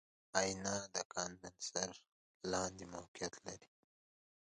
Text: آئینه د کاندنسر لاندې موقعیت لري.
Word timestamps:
آئینه 0.39 0.75
د 0.95 0.95
کاندنسر 1.13 1.89
لاندې 2.51 2.85
موقعیت 2.95 3.33
لري. 3.45 3.69